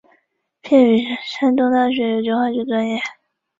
[0.63, 2.99] 毕业于山东大学有机化学专业。